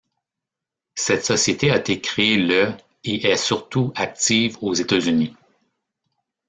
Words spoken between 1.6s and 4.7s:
a été créée le et est surtout active